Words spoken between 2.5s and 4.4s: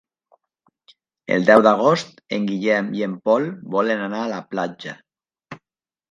Guillem i en Pol volen anar a la